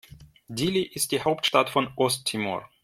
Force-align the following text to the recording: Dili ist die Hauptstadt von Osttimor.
Dili 0.49 0.81
ist 0.81 1.11
die 1.11 1.21
Hauptstadt 1.21 1.69
von 1.69 1.87
Osttimor. 1.95 2.67